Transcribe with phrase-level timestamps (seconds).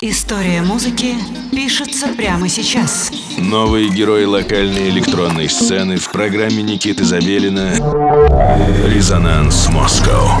[0.00, 1.16] История музыки
[1.50, 3.10] пишется прямо сейчас.
[3.36, 7.72] Новые герои локальной электронной сцены в программе Никиты Забелина
[8.86, 10.40] «Резонанс Москва».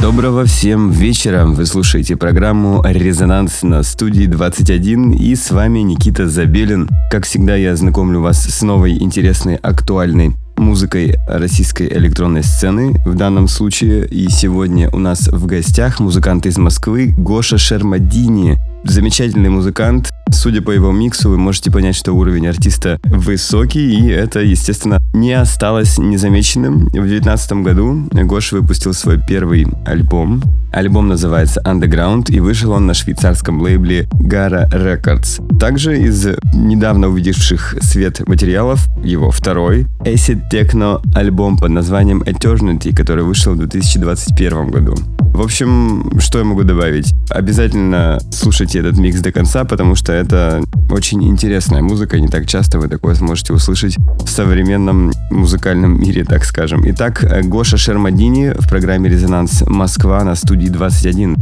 [0.00, 1.44] Доброго всем вечера.
[1.44, 6.88] Вы слушаете программу «Резонанс» на студии 21 и с вами Никита Забелин.
[7.10, 13.48] Как всегда, я знакомлю вас с новой интересной, актуальной музыкой российской электронной сцены в данном
[13.48, 14.06] случае.
[14.06, 18.58] И сегодня у нас в гостях музыкант из Москвы Гоша Шермадини.
[18.84, 20.10] Замечательный музыкант.
[20.32, 25.32] Судя по его миксу, вы можете понять, что уровень артиста высокий, и это, естественно, не
[25.32, 26.86] осталось незамеченным.
[26.86, 30.42] В 2019 году Гоша выпустил свой первый альбом.
[30.72, 35.58] Альбом называется Underground, и вышел он на швейцарском лейбле Gara Records.
[35.58, 43.24] Также из недавно увидевших свет материалов его второй Acid Techno альбом под названием Eternity, который
[43.24, 44.94] вышел в 2021 году.
[45.32, 47.14] В общем, что я могу добавить?
[47.30, 48.18] Обязательно
[48.70, 52.86] слушайте этот микс до конца, потому что это очень интересная музыка, не так часто вы
[52.86, 56.82] такое сможете услышать в современном музыкальном мире, так скажем.
[56.84, 61.36] Итак, Гоша Шермадини в программе «Резонанс Москва» на студии 21.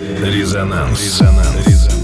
[0.00, 1.00] Резонанс.
[1.00, 1.95] Резонанс.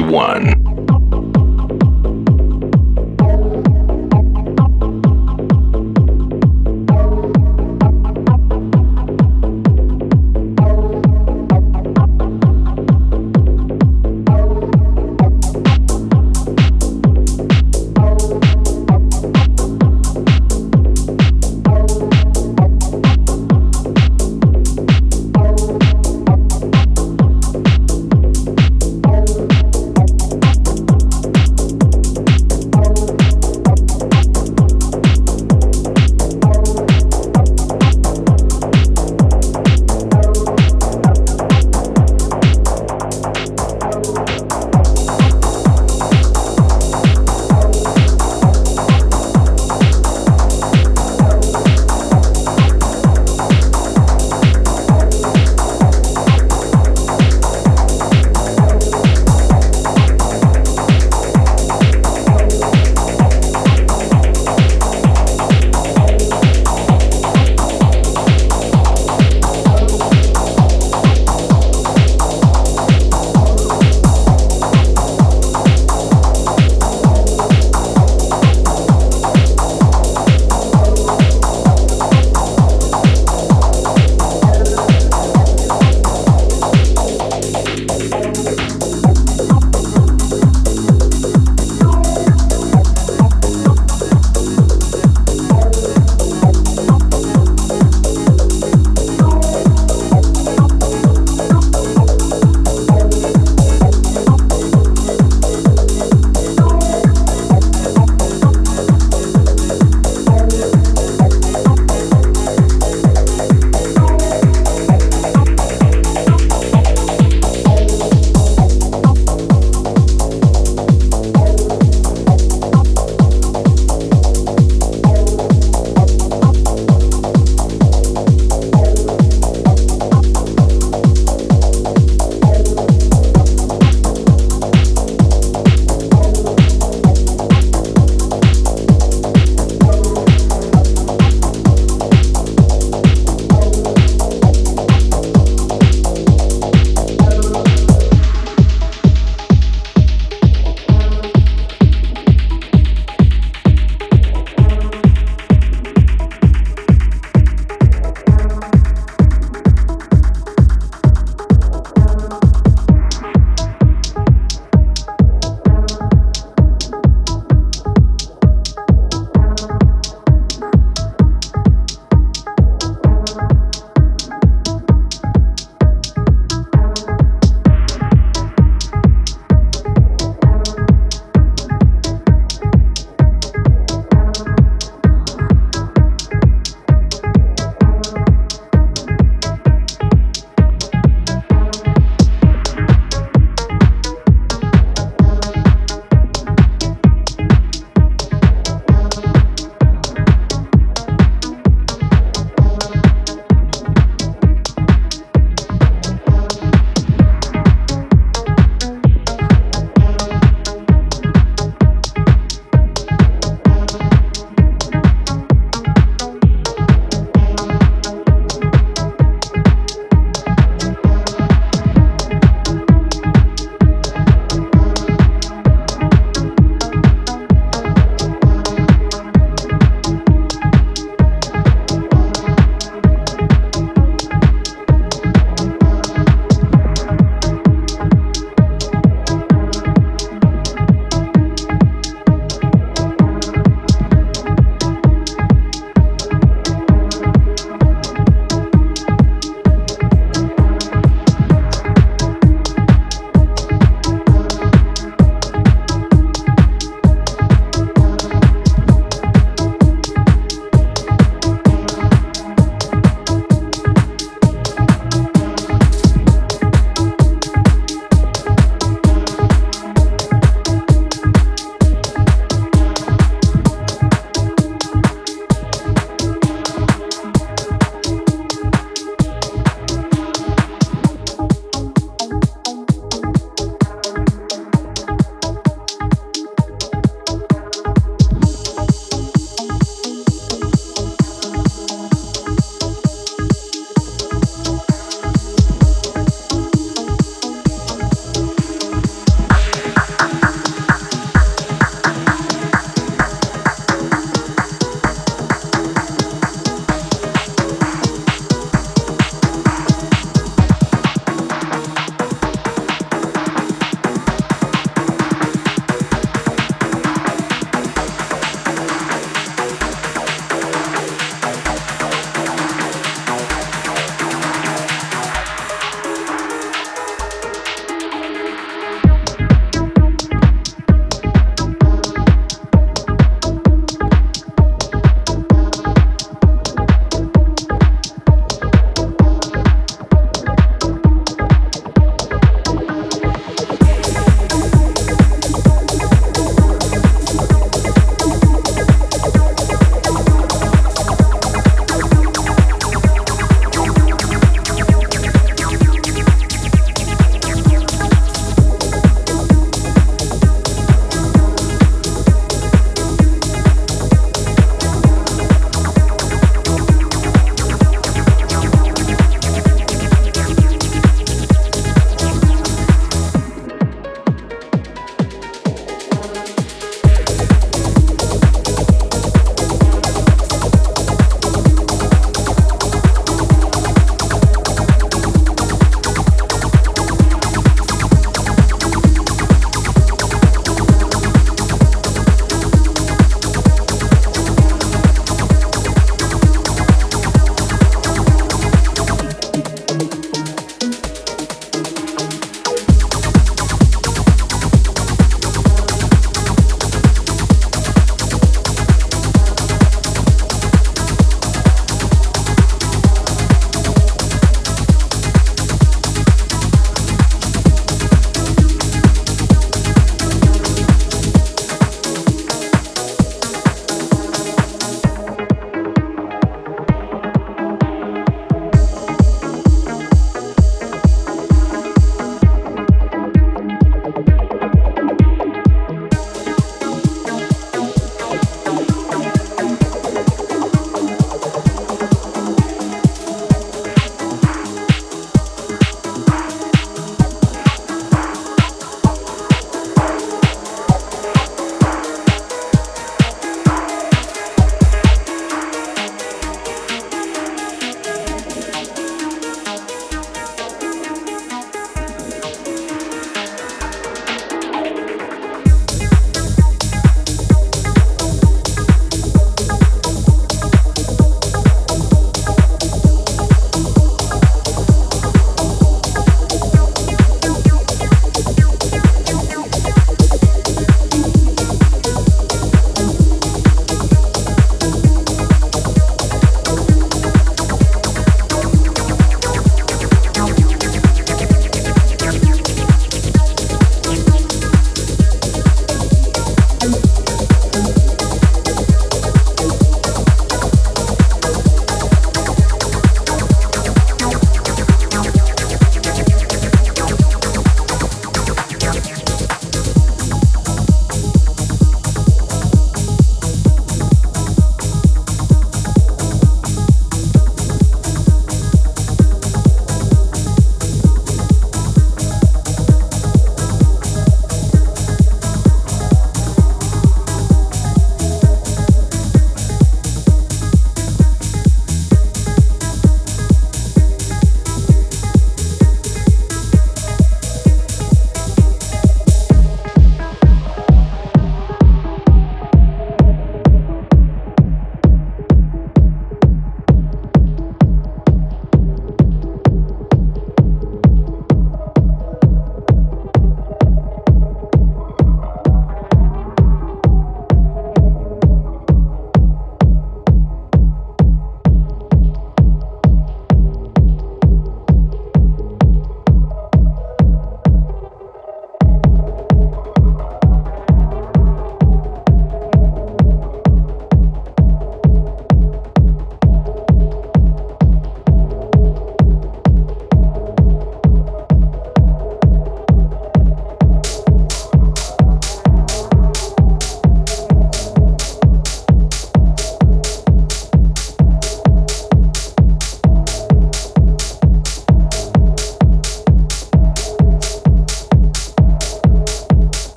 [0.00, 0.49] one.